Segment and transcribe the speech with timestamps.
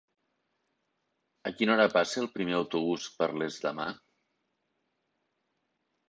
[1.49, 3.85] A quina hora passa el primer autobús per Les demà?